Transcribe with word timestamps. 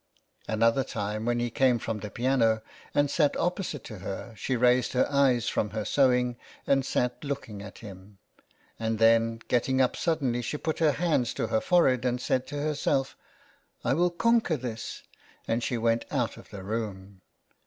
Another 0.47 0.83
time 0.83 1.25
when 1.25 1.39
he 1.39 1.51
came 1.51 1.77
from 1.77 1.99
the 1.99 2.09
piano 2.09 2.63
and 2.95 3.07
sat 3.07 3.37
opposite 3.37 3.83
to 3.83 3.99
her 3.99 4.33
she 4.35 4.55
raised 4.55 4.93
her 4.93 5.05
eyes 5.11 5.47
from 5.47 5.69
her 5.69 5.85
sew 5.85 6.11
ing 6.11 6.37
and 6.65 6.83
sat 6.83 7.23
looking 7.23 7.61
at 7.61 7.77
him, 7.85 8.17
and 8.79 8.97
then 8.97 9.37
getting 9.47 9.79
up 9.79 9.95
suddenly 9.95 10.41
she 10.41 10.57
put 10.57 10.79
her 10.79 10.93
hands 10.93 11.35
to 11.35 11.45
her 11.49 11.61
forehead 11.61 12.03
and 12.03 12.19
said 12.19 12.47
to 12.47 12.59
herself:" 12.59 13.15
I 13.85 13.93
will 13.93 14.09
conquer 14.09 14.57
this," 14.57 15.03
and 15.47 15.61
she 15.61 15.77
went 15.77 16.05
out 16.09 16.35
of 16.35 16.49
the 16.49 16.63
room. 16.63 17.21